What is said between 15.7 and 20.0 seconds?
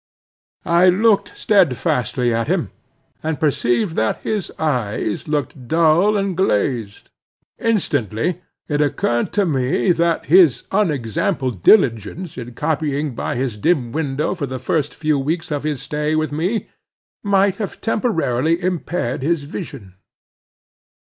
stay with me might have temporarily impaired his vision.